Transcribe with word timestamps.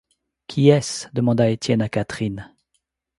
Qui 0.47 0.69
est-ce? 0.69 1.05
demanda 1.13 1.47
Étienne 1.51 1.83
à 1.83 1.87
Catherine. 1.87 2.51